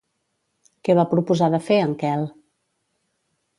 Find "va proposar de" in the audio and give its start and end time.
0.99-1.61